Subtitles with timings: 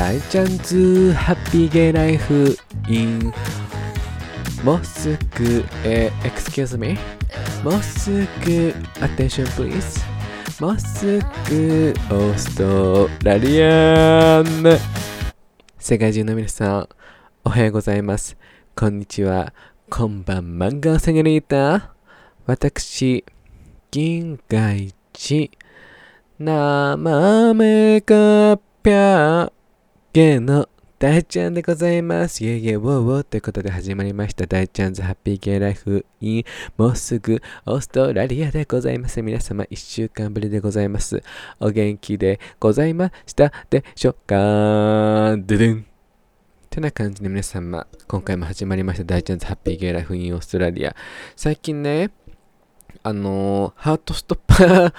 [0.00, 2.56] 大ちゃんズハッピーゲイライフ
[2.88, 3.30] in
[4.64, 6.96] もうすぐ、えー、excuse me?
[7.62, 8.74] もうすぐ
[9.04, 10.00] attention please?
[10.58, 11.18] もうす
[11.50, 14.44] ぐオーストラリアン!
[15.78, 16.88] 世界中の皆さん
[17.44, 18.38] おはようございます。
[18.74, 19.52] こんにちは。
[19.90, 21.94] こんばんマンガーセニョリータ
[22.46, 23.22] 私
[23.90, 25.50] 銀河一
[26.38, 26.96] 生
[27.52, 29.52] めかぴゃ
[30.12, 32.44] ゲの大ちゃんでございます。
[32.44, 36.44] イェイイェイウォーウォーということで始まりました大ちゃんズハッピーゲイライフイン
[36.76, 39.22] もうすぐオーストラリアでございます。
[39.22, 41.22] 皆様一週間ぶりでございます。
[41.60, 45.86] お元気でございましたでしょうかドゥドゥン
[46.70, 50.96] てな感じで皆様、今回も始まりました大ちゃんズハッピーゲイライフインオーストラリア。
[51.36, 52.10] 最近ね、
[53.04, 54.92] あのー、ハートストッパー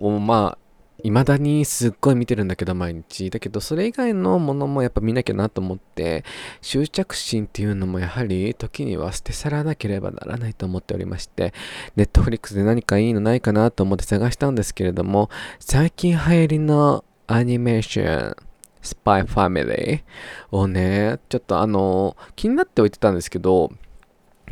[0.00, 0.61] をまあ、
[1.04, 3.28] 未だにすっごい見てるんだけど毎日。
[3.30, 6.24] だけどそれ以外のものもやっぱ見なきゃなと思って、
[6.60, 11.52] 執着心っていうのもやはり時には捨て去らなければならないと思っておりまして、
[11.96, 18.36] ネットフリックスで何かいいのないかなと思って探したんですけれども、最近流行りのアニメーション、
[18.80, 20.02] スパイファミリー
[20.50, 23.72] をね、ちょっとあの、気になっておいてたんですけど、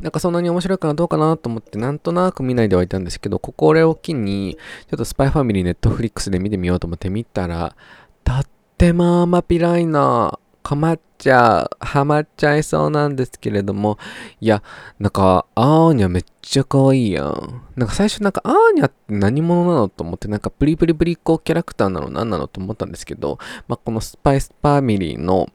[0.01, 4.57] なんかそんなに面白いかなどうかなと思ってなんとなく見ないではいたんですけど、ここを機に、
[4.89, 7.77] ちょっとスパイファミリーネットフリックスで見てみようと思って見たら、
[8.25, 8.47] とっ
[8.79, 13.99] てもマピライナーかまっちゃう、ハマっちゃいそうなんですけれども、
[14.41, 14.63] いや、
[14.99, 17.63] なんか、アーニャめっちゃ可愛いやん。
[17.77, 25.49] なんか最初なんか、アーニャって何者なのと思って、なんかプリプリプリコキャラクターなの何なのと思ったんですけど、まあ、このスパイスファミリーの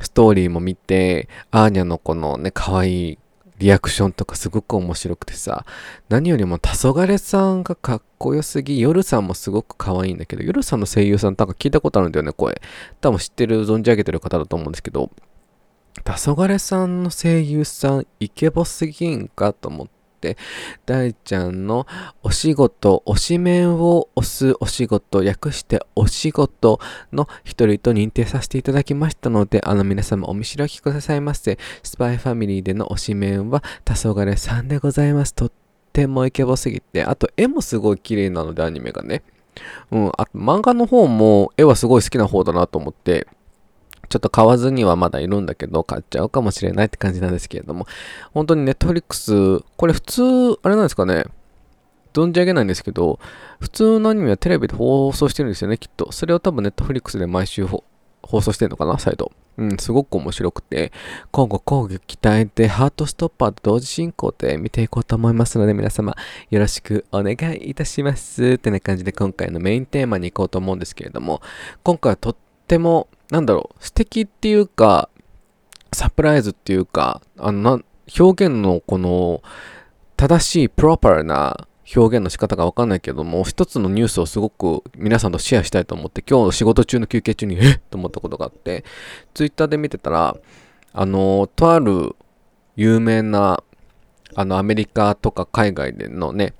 [0.00, 3.18] ストーリーも見て、アーニャのこのね、可愛い
[3.58, 5.64] リアクションとかすごく面白くてさ、
[6.08, 12.60] 何よりも黄昏さんがかっこよすぎ、夜さんもすごく可愛いんだけど、夜さんの声優さんなんか聞いたことあるんだよね、声。
[13.00, 15.10] 多分知ってる、存じ上げてる方だと思うんですけど、
[16.04, 19.88] 黄昏さんの声優さん、イケボすぎんかと思っ、
[20.86, 21.86] 大ちゃんの
[22.22, 26.80] お仕事、推し面を押すお仕事、略してお仕事
[27.12, 31.58] の一人と認定させていただきましたので、あの皆様お見知らきくださいませ。
[31.82, 35.34] スパイファミリーでの推し面は黄昏さんでございます。
[35.34, 35.52] とっ
[35.92, 39.22] てもイケボすぎて、あと絵もすごい綺麗なので、アニメがね。
[39.90, 43.26] うん、あと漫画の方も絵はすごい好きな方だなと思って、
[44.08, 47.86] ちょっと買わずにはまだいるんだけど、買っちゃうかもしれないって感じなんですけれども、
[48.32, 50.22] 本当にネットフリックス、これ普通、
[50.62, 51.24] あれなんですかね、
[52.12, 53.18] 存じ上げないんですけど、
[53.60, 56.12] 普通のアニメはテレビで放送してるんですよね、きっと。
[56.12, 57.82] それを多分ネットフリックスで毎週放
[58.40, 59.32] 送してるのかな、再度。
[59.56, 60.92] うん、すごく面白くて、
[61.30, 66.16] 今後攻撃鍛えて、ハートストッパーと同時進行で見ていこうと思いますので、皆様
[66.50, 68.44] よろしくお願いいたします。
[68.44, 71.40] ってな感じで今回のメインテーマに行こうと思うんですけれども、
[71.82, 72.36] 今回はとっ
[72.66, 75.08] てもなんだろう、素敵っていうか、
[75.92, 77.82] サプライズっていうか、あの、
[78.18, 79.42] 表現のこの、
[80.16, 81.66] 正しいプロパーな
[81.96, 87.80] 表現の仕方がわかんないけども、一つのニュースをすごく皆さんとシェアしたいと思って、今日仕事中の休憩中に、えっ？
[87.90, 88.84] と思ったことがあって、
[89.32, 90.36] ツイッターで見てたら、
[90.92, 92.14] あの、とある
[92.76, 93.62] 有名な、
[94.34, 96.54] あの、アメリカとか海外でのね、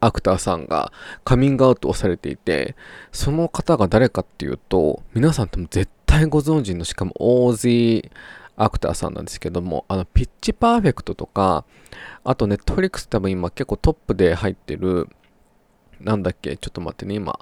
[0.00, 0.92] アクターさんが
[1.24, 2.74] カミングアウトをされていて、
[3.12, 8.10] その方が誰かっていうと、皆さんとも絶対ご存知の、しかも大勢
[8.56, 11.64] アクターさんなんですけども、あの、ピッチパーフェクトとか、
[12.24, 15.08] あとネットフリックス多分今結構トップで入ってる、
[16.00, 17.38] なんだっけ、ちょっと待ってね、今、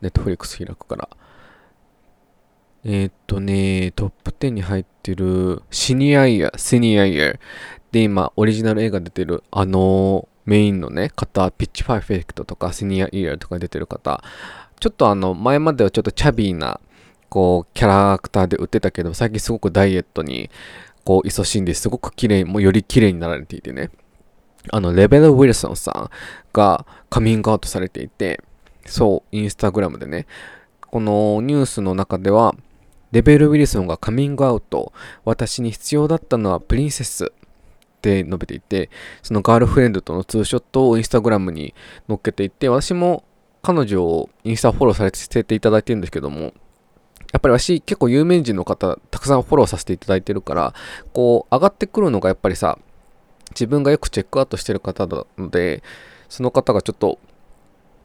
[0.00, 1.08] ネットフリックス開くから。
[2.84, 7.38] えー、っとね、トップ10に入ってる、シニアイヤー、シニアイヤー
[7.92, 14.22] で今、オリジナル映画出てる、あのメインのね、方、ピッチパーフェクトとか、シニアイヤーとか出てる方、
[14.80, 16.80] ちょっとあの、前まではちょっと chubby な、
[17.28, 20.50] こう、キャラクターで売ってたけど、最近すごくダイエットに、
[21.04, 23.90] こう、勤しんですごく綺麗、もうより綺麗になられていてね、
[24.70, 26.10] あの、レベル・ウィルソンさん
[26.52, 28.42] がカミングアウトされていて、
[28.86, 30.26] そう、インスタグラムでね、
[30.80, 32.54] このニュースの中では、
[33.12, 34.92] レベル・ウィルソンがカミングアウト、
[35.24, 37.32] 私に必要だったのはプリンセス、
[38.02, 38.90] って述べていて、
[39.22, 41.72] そのガールフレンドとのツーショットをインスタグラムに
[42.08, 43.22] 載っけていて、私も
[43.62, 46.52] 彼女をインスタフォローさせていただいてるんですけども、
[47.32, 50.74] やっぱり私結構有名人の方たくさんフォローさせていただいてるから、
[51.12, 52.78] こう上がってくるのがやっぱりさ、
[53.50, 55.82] 自分がよくチェックアウトしてる方なので、
[56.28, 57.18] その方がちょっと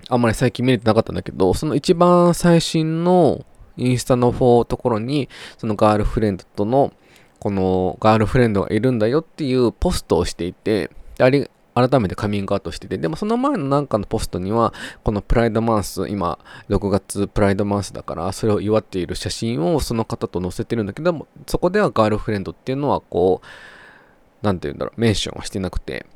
[0.10, 3.44] あんまり最近見れてなかったんだけど、その一番最新の
[3.78, 5.28] インスタのフォーところに、
[5.58, 6.94] そのガールフレンドとの
[7.40, 14.74] このガールフレンドがいるんだよっていうポストをしていて、あり改めてカミングアウトしてて、でもその前のなんかのポストには、
[15.04, 16.40] このプライドマンス、今、
[16.70, 26.08] 6月プライドマンスだから、それを祝っている写真をその方と載せてるんだけども、そこではガールフレンドっていうのはこう、なんて言うんだろう、メンションはしてなくて、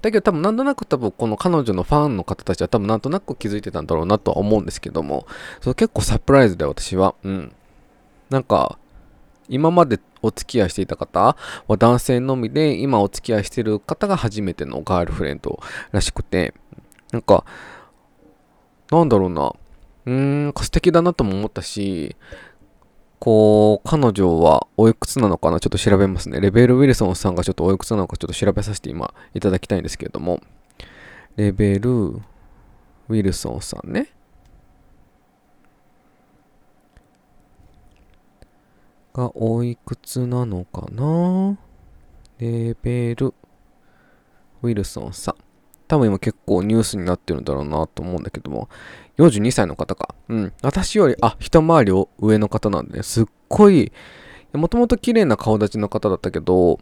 [0.00, 5.26] だけど多分なんとなく多分この彼女のファンの方たちは多分なんとなく気づいてたんだろうなとは思うんですけども、
[5.60, 7.52] そ結構サプライズで私は、うん。
[8.30, 8.78] なんか、
[9.48, 11.36] 今までお付き合いしていた方
[11.68, 15.60] は男性のみで、今お付き合いしている方が初めてのガールフレンド
[15.92, 16.54] らしくて、
[17.12, 17.44] なんか、
[18.90, 19.52] なんだろうな、
[20.06, 22.16] うーん、素敵だなとも思ったし、
[23.18, 26.40] こう、彼女はおいくつなのかなちょっと調べますね。
[26.40, 30.40] レベル・ウィルソンさんがちょっとおいくつなのかちょっと調べさせて今いただきたいんですけれども、
[31.36, 34.12] レベル・ウィルソンさんね。
[39.16, 41.56] がおいくつなのかな？
[42.38, 43.32] レベル、
[44.60, 45.36] ウィルソンさん。
[45.88, 48.68] 多分今結構ニュースになってるんだろうなと思うんだけども、
[49.16, 50.14] 42歳の方か。
[50.28, 50.52] うん。
[50.60, 53.90] 私より、あ、一回りを上の方なんでね、すっごい、
[54.52, 56.78] もともと綺麗な顔立ちの方だったけど、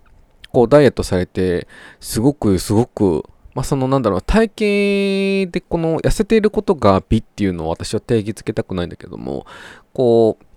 [0.51, 1.69] こうダイエットされて、
[2.01, 3.23] すごくすごく、
[3.55, 9.47] まあそのなんだろう、体型でこの痩せていることが美っていうのを私は定義づけたくないんだけども、
[9.93, 10.54] こう、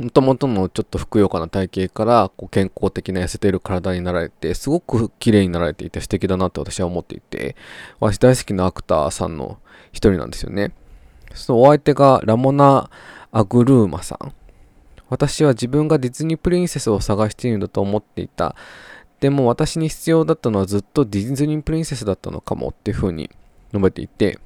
[0.00, 7.54] もともとのちょっとふくよかな体型からこう健康的な痩せている体になられて、すごく綺麗になられていて素敵だなって私は思っていて、
[8.00, 9.58] 私大好きなアクターさんの
[9.92, 10.72] 一人なんですよね。
[11.34, 12.90] そのお相手がラモナ・
[13.30, 14.32] アグルーマさん。
[15.08, 18.56] 私は自分がディズニープリンセスを探しているんだと思っていた。
[19.20, 23.30] でも私に必要だったのはずっとディズニープリンセスだったのかもっていうふうに
[23.72, 24.38] 述べていて、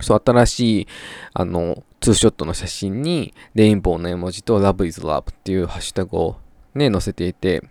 [0.00, 0.88] そう、新しい、
[1.32, 6.36] あの、ツーショットの写真に、レインボーの絵文字と Love is Love っていうハッシュタグを
[6.74, 7.62] ね、載せていて、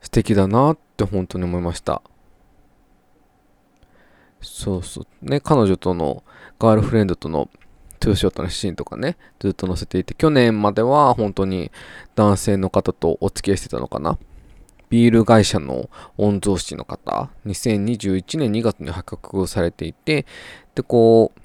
[0.00, 2.02] 素敵だなって本当に思いました。
[4.40, 5.06] そうそう。
[5.24, 6.22] ね、彼女との、
[6.58, 7.50] ガールフレンドとの
[8.00, 11.70] ツーショットの写真とかね、ずっと載せていて、去年までは本当に
[12.14, 14.18] 男性の方とお付き合いしてたのかな。
[14.88, 20.26] ビール会社の御曹司の方、2021年2月に破格されていて、
[20.74, 21.40] で、こう、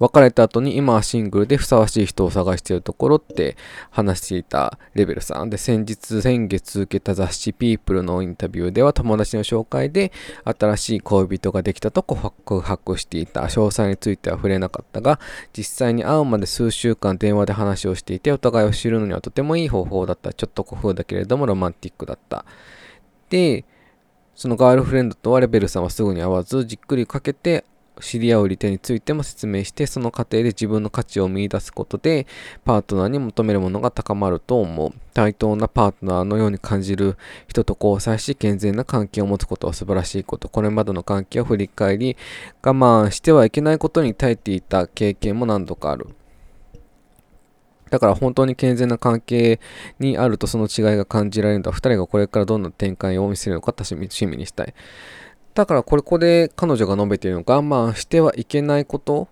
[0.00, 3.58] 別れた後に今はシングルでふさわしい人を探しているところって
[3.90, 5.50] 話していたレベルさん。
[5.50, 10.10] で先日先月受けた雑誌ピープルのインタビューでは友達の紹介で
[10.44, 13.42] 新しい恋人ができたと告白していた。
[13.42, 15.20] 詳細については触れなかったが
[15.52, 20.32] 実際に会うまで数週間電話で話をしていてお互いを知るのにはとてもいい方法だった。
[20.32, 22.46] ちょっと古風だけれどもロマンティックだった。
[23.28, 23.66] で
[24.34, 27.66] そのガールフレンドとはレベルさんはすぐに会わずじっくりかけて
[28.00, 32.26] 知り合う利点についても説明して、その過程で自分の価値を見出すことで、
[32.64, 34.92] パートナーに求めるものが高まると思う。
[35.12, 37.16] 対等なパートナーのように感じる
[37.48, 40.48] 人と交際し、健全な関係を持つことは素晴らしいこと。
[40.48, 42.16] これまでの関係を振り返り、
[42.62, 46.08] 我慢してはいけないことに耐えていた経験も何度かある。
[47.90, 49.60] だから本当に健全な関係
[49.98, 51.72] にあるとその違いが感じられるんだ。
[51.72, 53.94] 二人がこれからどんな展開を見せるのか楽し
[54.26, 54.74] みにしたい。
[55.54, 59.28] だからこれこで彼女が述べているの我慢してはいけないこと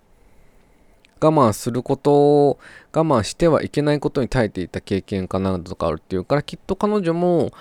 [1.21, 2.59] 我慢することを
[2.93, 7.53] 我慢してはいけないことに耐えていた経験かなとかあるっていうからきっと彼女も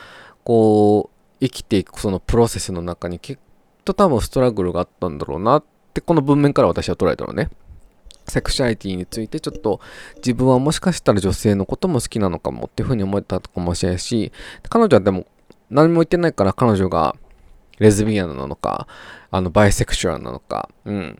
[0.44, 3.38] こう生きていくそのプロセスの中にきっ
[3.86, 5.64] と多分ストラグルがあったんだろうなっ
[5.94, 7.50] てこの文面から私は捉えたのね。
[8.28, 9.80] セクシャリティについてちょっと
[10.18, 14.34] 自分はもしかしたら女性のことも好きなのかもっていうふうに思えたかもしれないし
[14.68, 15.26] 彼女はでも
[15.70, 17.16] 何も言ってないから彼女が
[17.80, 18.88] レズビアンなのか、
[19.32, 21.20] あの、バイセクシュアルなのか、うん、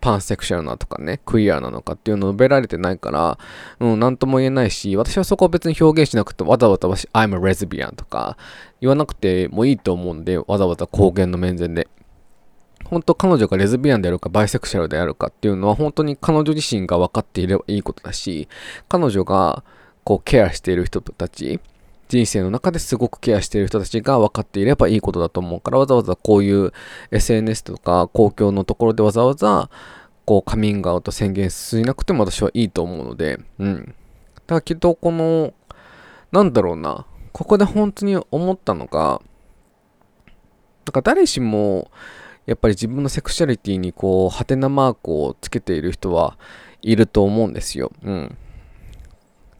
[0.00, 3.38] パンセクシュアルなのかね、クイアなのかっていうのを述べられてないから、
[3.80, 8.36] うん、なんとも言えないし、私はそこを別に表現しなくて、わざわざ私、I'm a lesbian とか
[8.80, 11.88] 言わなくてもいいと思うんで、わざわざ公言の面前で。
[12.84, 18.48] 本当彼女がレズビアンであるかバイセクシャルであるかっていうのは本当に彼女自身が分かっていればいいことだし、
[18.88, 19.64] 彼女が
[20.04, 21.58] こうケアしている人たち、
[22.08, 26.72] 人生の中ですごくケアしている人たちが分かっていればいいことだと思うから、わざわざこういう
[27.10, 29.70] SNS とか公共のところでわざわざ
[30.24, 33.84] こうカミングアウト宣言しなくても私はいいと思うので、うん。
[33.84, 33.92] だ
[34.46, 35.52] からきっとこの、
[36.32, 39.20] なんだろうな、ここで本当に思ったのが、
[40.84, 41.90] なんか誰しも、
[42.46, 46.38] やっぱり自分のセクシャリティにこう、ハテナマークをつけている人は
[46.82, 47.90] いると思うんですよ。
[48.02, 48.38] うん。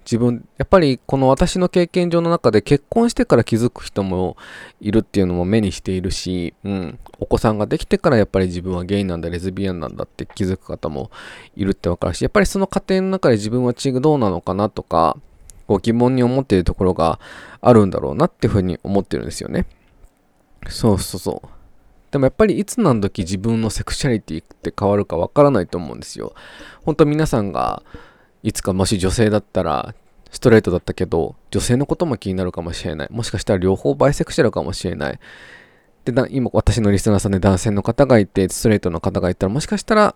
[0.07, 4.37] 自分、やっぱりこの私の経験上の中で結婚してから気づく人も
[4.81, 11.11] いるっていうのも目にしているし、うん、お子さんができてからやっぱり自分はゲイなんだ、レズビアンなんだって気づく方も
[11.57, 15.17] いるってわかるし、やっぱりその過程の中で自分は違うどうなのかなとか、
[15.67, 17.19] こう疑問に思っているところが
[17.61, 19.67] あるんだろうなっていうふうに思ってるんですよね。
[20.69, 21.49] そうそうそう。
[22.13, 26.35] でもやっぱりいつ何時自分のセクシャリティって変わるかわからないと思うんですよ。
[26.85, 27.83] 本当皆さんが
[28.47, 29.93] いつかもし女性だったら
[30.31, 33.09] ストレートだったけど女性のことも気になるかもしれない。
[33.11, 35.19] もしかしたら両方バイセクシャルかもしれない。
[36.05, 40.15] で、今私のリスナーさんで男性の方がいてストレートの方がいたらもしかしたら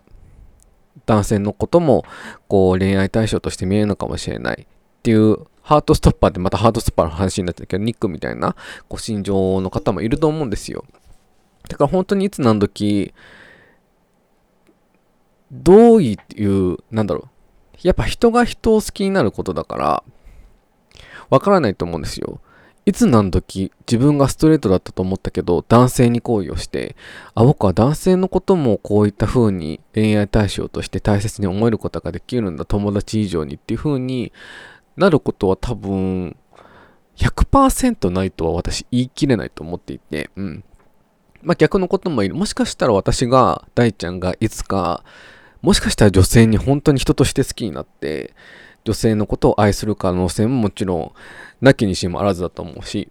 [1.05, 2.05] 男性のことも
[2.47, 8.55] こう恋愛対象として見えるのかもしれないっていうハートストッパーってまたハートストッパーの話になってるけどニックみたいな
[8.87, 10.85] ご心情の方もいると思うんですよ。
[11.67, 13.13] だから本当にいつ何時、
[15.51, 17.29] どういう、なんだろう。
[17.83, 20.03] やっぱ人が人を好きになることだから、
[21.29, 22.41] わからないと思うんですよ。
[22.85, 26.95] いつ何時自分がストレートだったと思ったけど男性に行為をして
[27.35, 34.33] あ僕は男性のこともこういった風に恋愛対象として大切に思えることができるんだ友達以上にっていう風に
[34.97, 36.35] なることは多分
[37.17, 40.63] 100%ないとは私言い切れないと思っていてうん
[41.43, 42.35] まあ逆のこともいる。
[42.35, 45.03] もしかしたら私が、大ちゃんがいつか、
[45.61, 48.33] もしかしたら女性に本当に人として好きになって、
[48.83, 51.11] 女性のことを愛する可能性ももちろん、
[51.61, 53.09] なきにしもあらずだと思うし、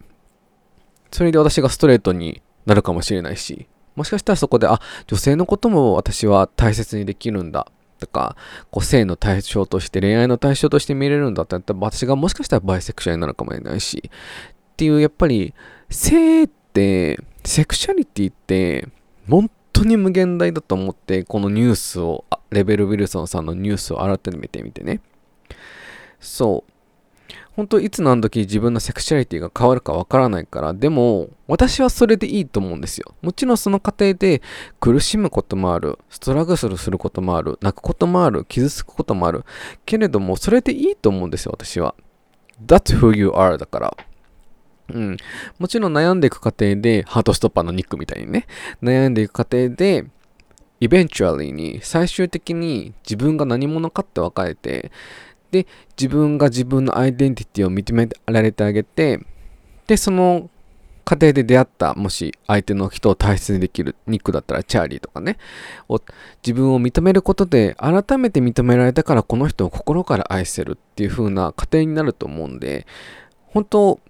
[1.12, 7.71] それで私がストレートになるかもしれないし、もしかしたらそこで、あ、女性のことも私は大切にできるんだ。
[8.00, 8.37] とか、
[8.71, 15.54] こう性の対象として、恋愛の対象として見れるんだってったら、私がもしかしたらバイセクシャルになるかもしれないし、っていう、やっぱり、
[15.90, 18.88] 性って、セクシャリティって、
[19.28, 25.00] 本当に無限大だと思って、このニュースを、レベル・ウィルソンさんのニュースを改めてみてね。
[26.20, 26.72] そう。
[27.56, 33.14] 本当いつ何時自分のセクシャリティが変わるかわからないから、でも、私はそれでいいと思うんですよ。
[33.22, 34.42] もちろんその過程で
[34.80, 39.44] 苦しむこともある、ストラグルすることもある、泣くこともある、傷つくこともある。
[39.87, 41.94] けれども、それでいいと思うんですよ、私は。
[42.64, 43.96] That's who you are だから。
[44.94, 45.16] うん。
[45.59, 48.47] もちろん悩んでいく過程で、ハートストッパーのニックみたいにね、
[48.82, 50.04] 悩んでいく過程で、
[50.80, 54.90] イベンチュアリーに最終的に自分が何者かって分かれて、
[55.50, 55.66] で、
[55.99, 59.20] 自分が自分のアイデンティティを認められてあげて、
[59.87, 60.49] で、その
[61.04, 65.38] 過程で出会った、もし相手の人を大切にできる、ニックだったらチャーリーとかね、
[65.88, 66.00] を
[66.42, 72.87] 自分を認めることで、改めて認められたからこの人を心から愛せるっていう風な過程になると思うんで、
[73.47, 74.00] 本当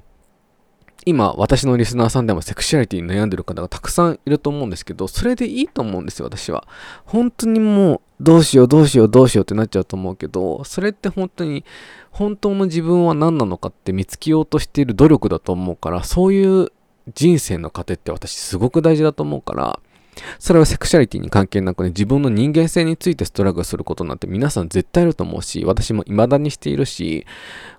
[1.07, 6.67] 今、私のリスナーさんでもセクシュアリティに悩んでる方がたくさんいると思うんですけど、それでいいと思うんですよ、私は。
[7.07, 11.65] 本当にもう、どうしよう、どうしよう、どうしようってなっちゃうと思うけど、それって本当に、
[12.11, 16.71] 本当の自分は何なのかって見つけようとしている努力だと思うから、そういう
[17.15, 19.81] 人生の糧って私すごく大事だと思うから、
[20.39, 27.27] それはセクシャリティに関係なくね、自分の人間性についてストラグルすることなんて皆さん絶対いると思うし、私も未だにしているし、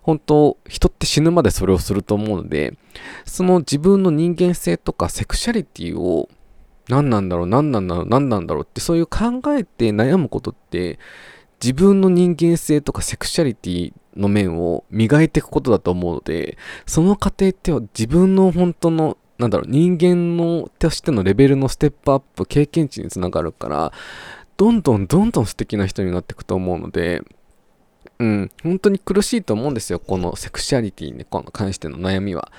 [0.02, 2.78] 本当、人って死ぬまでそれをすると思うので、
[3.26, 6.30] その自分の人間性とかセクシャリティを
[6.90, 11.00] 何なんだろう、何なんだろう、何なんだろうってそういう考えて悩むことって、
[11.62, 23.92] 自分の人間性とかセクシャリティの面を磨いていくことだと思うので、その過程って自分の本当のなんだろう、人間のとしてのレベルのステップアップ、経験値につながるから、
[24.56, 27.24] どんどんどんどん素敵な人になっていくと思うので、
[28.20, 32.52] うん、本当に苦しいと思うんですよ、このセクシャリティに関しての悩みは。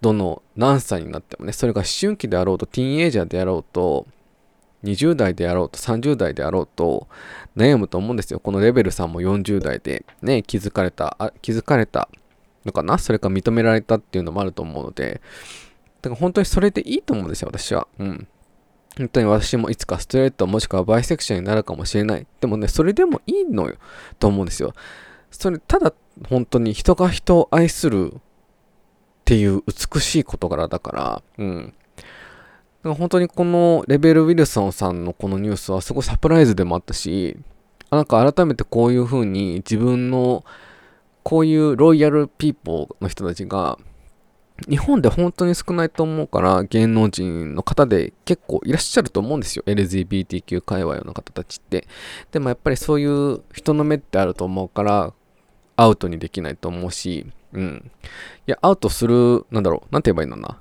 [0.00, 4.06] どの何歳になってもね、それが思春期であろうと、ティーンエイジャーであろうと、
[4.84, 7.08] 20代であろうと、30代であろうと、
[7.56, 8.38] 悩むと思うんですよ。
[8.38, 12.08] このレベルさんも40代で、ね、気づかれた、あ気づかれた
[12.64, 12.98] のかな？
[12.98, 15.20] それか認められたっていうのもあると思うので、
[16.02, 17.86] だから本当にそれでいいと思うんですよ、私は。
[17.98, 18.28] うん。
[18.96, 22.26] 本当に私もいつかストレートもしくはバイセクションになるかもしれない。
[22.40, 23.76] でもね、それでもいいのよ、
[24.18, 24.74] と思うんですよ。
[25.30, 25.92] それ、ただ
[26.28, 28.20] 本当に人が人を愛するっ
[29.24, 31.74] ていう美しい事柄だから、うん。
[31.96, 37.36] だから本当にこのレベル・ウィルソンさんのこのニュースはすごいサプライズでもあったし、
[37.90, 40.44] なんか改めてこういう風に自分の
[41.28, 43.78] こういうロイヤルピーポーの人たちが、
[44.66, 49.62] 日本で本当に少ないと思うから芸能人の方で結構いらっしゃると思うんですよ。
[49.66, 51.86] LGBTQ 界隈の方たちって。
[52.32, 55.12] でもやっぱりそういう人の目ってあると思うから
[55.76, 57.90] アウトにできないと思うし、うん。
[58.46, 60.60] いや、アウトする、なんだろう、なんて言えばいいのかな。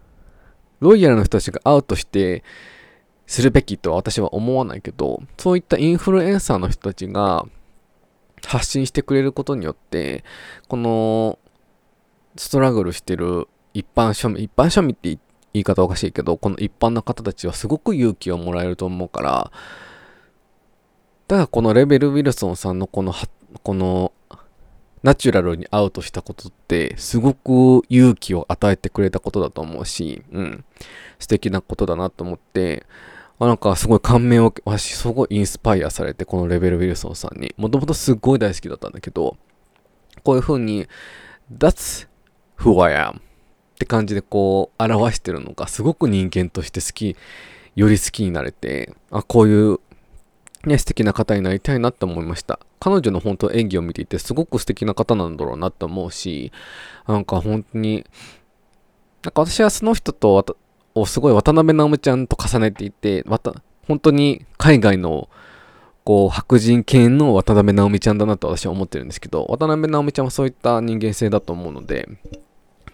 [0.81, 2.43] ロイヤルの人たちがアウトして
[3.25, 7.45] するべきとは私は思わないけど、そういったインフルエンサーの人たちが
[8.45, 10.23] 発信してくれることによって、
[10.67, 11.39] この、
[12.35, 15.09] ストラグルしてる一般庶民、一般庶民って
[15.53, 19.51] 言い方おかしいけど、この一般の方たちはすごく勇気をもらえると思うから、
[21.27, 23.13] だからこのレベル・ウィルソンさんのこの、
[23.63, 24.13] この
[25.03, 30.65] ナチュラルにアウトしたことってすごく勇気を与えてくれたことだと思うし、うん、
[31.19, 32.85] 素敵なことだなと思って、
[33.39, 37.53] なんかすごい感銘を、私すごいインスパイアされて、このレベル・ウィルソンさんに。
[37.57, 39.37] もともとすっごい大好きだったんだけど、
[40.23, 40.87] こういう風に、
[41.55, 42.07] That's
[42.57, 43.21] who I am っ
[43.77, 47.15] て感じでこう表してるのがすごく人間として好き、
[47.75, 49.79] より好きになれて、あ、こういう
[50.65, 52.59] ね、素敵な方になりたいなって思いました。
[52.79, 56.51] 彼女の本当演技を見ていてすごく素敵な方なんだろうなって思うし、
[57.07, 58.05] なんか本当に、
[59.23, 60.57] なんか私はその人と
[61.01, 63.53] をすごい渡辺直美ちゃんと重ねていて、また、
[63.87, 65.29] 本当に海外の
[66.03, 72.07] こう白人系の渡辺直美ちゃんだなと私は思ってるんですけど、渡辺直美ちゃんはそういった人間性だと思うので、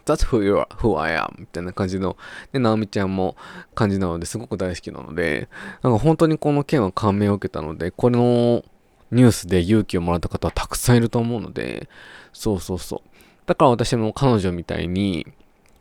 [0.05, 2.17] That's who, you are, who I am みたいな感じの、
[2.51, 3.35] で、直美ちゃんも
[3.73, 5.47] 感じなのですごく大好きなので、
[5.81, 8.63] なんか本当にこの件は感銘を受けたので、この
[9.11, 11.87] ニュースで勇気をもらった方はたくさんいると思うので、
[12.33, 13.09] そうそうそう。
[13.45, 15.27] だから私も彼女みたいに、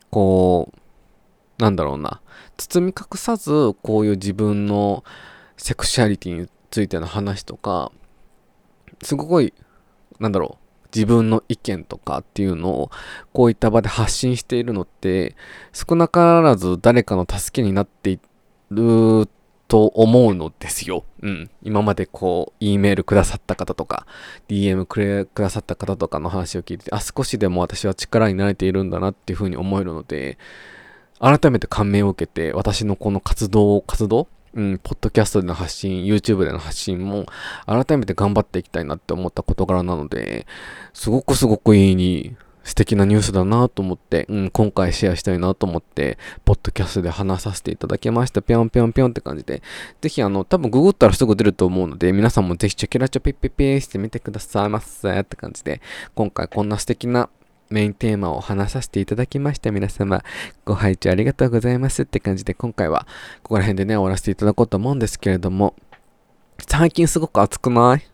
[0.09, 0.79] こう、
[1.63, 2.19] なんだろうな、
[2.57, 5.05] 包み隠さず、こういう自分の
[5.55, 7.93] セクシャリティについての話とか、
[9.01, 9.53] すごい、
[10.19, 12.91] なんだろう、自分の意見とかっていうのを
[13.31, 15.37] こういった場で発信しているのって
[15.71, 18.19] 少なからず誰かの助けになってい
[18.69, 19.29] る
[19.69, 21.05] と思うのですよ。
[21.21, 21.49] うん。
[21.63, 24.05] 今までこう、E メールくださった方とか、
[24.49, 30.37] DM くれくださった方とかの話を聞いて、あ、少しでも私は力になれているんだなっていうふうに思えるので、
[31.23, 37.25] 改めて感銘を受けて、私のこの活動、活動うん、ポッドキャストでの発信、YouTube での発信も、
[37.65, 40.45] 改めて頑張っていきたいなって思った事柄なので、
[40.93, 48.41] すごくすごくいいに、素敵なニュースだなと思って、うん、今回シェアしたいなと思って、ポッドキャストで話させていただきました。
[48.41, 49.61] ぴょんぴょんぴょんって感じで。
[50.01, 55.81] ぜひ、あの、多分ググったらすぐ出ると思うので、皆さんもぜひチェキラチョピッピッピーしてみてくださいませって感じで、
[56.15, 57.29] 今回こんな素敵な
[57.73, 59.71] メインテーマを話させていただきました。
[59.71, 60.23] 皆様、
[60.63, 63.07] ご拝聴ありがとうございますって感じで、今回は
[63.41, 65.73] ここら辺でね、終わらせていただこうと思うんですけれども、
[66.67, 68.07] 最近すごく暑くない？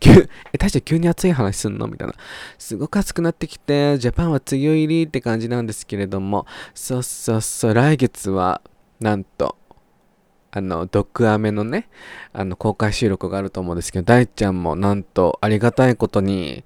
[0.00, 1.86] 急、え、大して急に暑い話すんの？
[1.86, 2.14] みたいな。
[2.58, 8.62] すごく暑くなってきて、ジャパンは梅雨入りって感じなんですけれども、そうそうそう、来月は、
[8.98, 9.56] なんと、
[10.50, 11.88] あの、ドッグアメのね、
[12.32, 16.64] あの、公開収録があると思うんですけど、大ちゃんもなんと、ありがたいことに、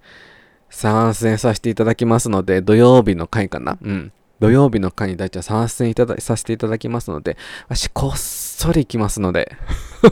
[0.71, 3.79] 参戦させていただきますので、土曜日の回かな？
[3.81, 4.13] うん。
[4.41, 7.37] 土曜日の回に大ちゃん参戦いたださせていただきますので、
[7.69, 9.57] 私こっそり行きますので。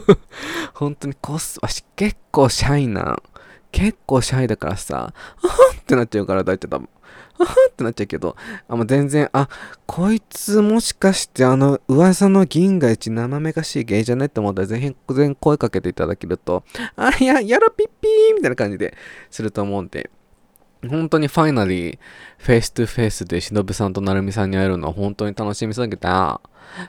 [0.73, 3.21] 本当にこっそ、私結構シャイな。
[3.71, 6.89] 結構シャイだからさ、あはってなっちゃうから大ちゃん多分。
[7.39, 8.35] あはってなっちゃうけど、
[8.67, 9.47] あもう全然、あ、
[9.85, 16.63] こいつもしかしてあの噂の銀河一艶めかしいゲイじゃねって思ったら全然声かけていただけると、
[16.95, 18.95] あ、いや、やろピッピーみたいな感じで
[19.29, 20.09] すると思うんで、
[20.87, 26.41] 本当に finally、face to face で忍さんと成美さんに会えるのは本当に楽しみすぎた。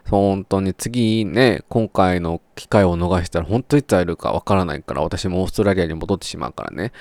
[0.09, 6.93] 本当に次ね、今回の機会を逃したら本当いつ会えるかわからないから、私もオーストラリアに戻ってしまうからね。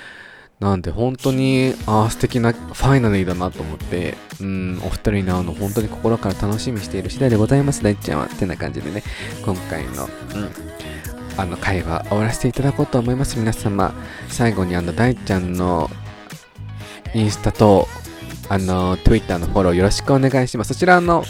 [0.60, 8.26] なんで本当に、ああ、素敵なファイナリーだなと思って、うん、お二人に会うの本当に心から楽しみしている次第でございます、大ちゃんは。
[8.26, 9.04] ってな感じでね、
[9.46, 10.50] 今回の、うん、
[11.38, 13.94] あの会話終わらせていただこうと思います、皆様。
[14.30, 15.92] 最後にあの大ちゃんの
[17.18, 17.88] インスタと、
[18.48, 20.74] あの、Twitter のフォローよろしくお願いします。
[20.74, 21.24] そちらの、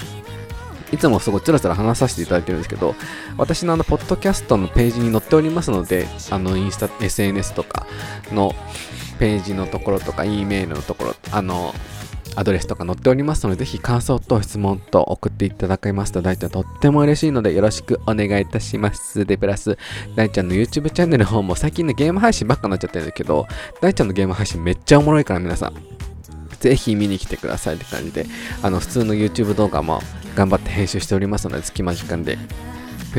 [0.91, 2.95] いつもすごいつらつら話させていただいてるんですけど、
[3.37, 7.87] 私のあの、ポッドキャストのページに載っておりますので、あの、インスタ、SNS とか
[8.31, 8.53] の
[9.19, 11.73] ページのところとか、E メールのところ、あの、
[12.37, 19.25] アドレスとか載っておりますので、ぜひ感想と質問と送っていただけますと、大ちゃんとっても嬉しいので、よろしくお願いいたします。
[19.25, 19.75] で、プラス、
[20.15, 23.47] 大ちゃんの YouTube チャンネルの方も最近ね、ゲーム配信ばっかなっちゃってるんだけど、
[23.81, 25.73] 大ちゃんのゲーム配信めっちゃおもろいから皆さん、
[26.59, 28.27] ぜひ見に来てくださいって感じで、
[28.61, 29.99] あの、普通の YouTube 動画も
[30.35, 32.37] 頑張って編集しておりますので、隙間時間で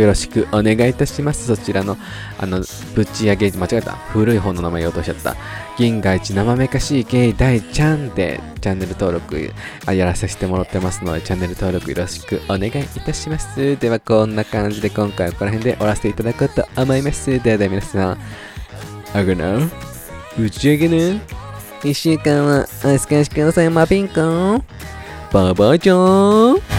[0.00, 1.46] よろしくお願いいたします。
[1.46, 1.96] そちらの、
[2.38, 2.62] あの、
[2.94, 3.92] ぶち上げ、間違えた。
[3.92, 5.36] 古い本の名前を落としちゃった。
[5.76, 9.52] 銀河一生めかしいゲイ大ちゃんで、チャンネル登録
[9.86, 13.76] あやらさせてもらってますので、チャンネル登録よろしくお願いいたします。
[13.76, 17.42] では、こんな感じで今回はこの辺で終わらせていただこうと思います。
[17.42, 18.18] ではでは皆さん、
[19.14, 19.58] あぐな、
[20.36, 21.20] ぶち上げね。
[21.84, 24.64] 一週間はお過ごしくださいまピンコン。
[25.32, 26.77] バイバイちゃん。